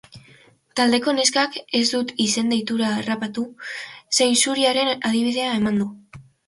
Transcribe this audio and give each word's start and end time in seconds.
Taldeko 0.79 1.13
neskak, 1.17 1.59
ez 1.81 1.83
dut 1.91 2.15
izen-deitura 2.27 2.91
harrapatu, 2.97 3.47
zainzurien 4.21 4.95
adibidea 4.97 5.57
eman 5.63 5.85
du. 5.87 5.95